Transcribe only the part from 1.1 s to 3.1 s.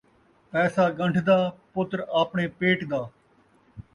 دا، پتر آپݨے پیٹ دا